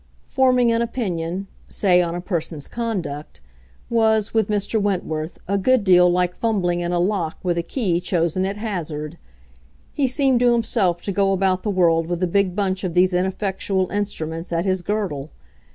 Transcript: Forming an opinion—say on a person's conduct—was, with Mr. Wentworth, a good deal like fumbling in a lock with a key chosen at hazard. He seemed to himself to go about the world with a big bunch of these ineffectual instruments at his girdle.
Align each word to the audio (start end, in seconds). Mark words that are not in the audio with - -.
Forming 0.25 0.71
an 0.71 0.81
opinion—say 0.81 2.01
on 2.01 2.15
a 2.15 2.21
person's 2.21 2.67
conduct—was, 2.67 4.33
with 4.33 4.47
Mr. 4.49 4.81
Wentworth, 4.81 5.37
a 5.47 5.59
good 5.59 5.83
deal 5.83 6.09
like 6.09 6.33
fumbling 6.35 6.79
in 6.79 6.91
a 6.91 6.97
lock 6.99 7.37
with 7.43 7.55
a 7.55 7.61
key 7.61 7.99
chosen 7.99 8.43
at 8.43 8.57
hazard. 8.57 9.19
He 9.93 10.07
seemed 10.07 10.39
to 10.39 10.53
himself 10.53 11.03
to 11.03 11.11
go 11.11 11.33
about 11.33 11.61
the 11.61 11.69
world 11.69 12.07
with 12.07 12.23
a 12.23 12.27
big 12.27 12.55
bunch 12.55 12.83
of 12.83 12.95
these 12.95 13.13
ineffectual 13.13 13.91
instruments 13.91 14.51
at 14.51 14.65
his 14.65 14.81
girdle. 14.81 15.29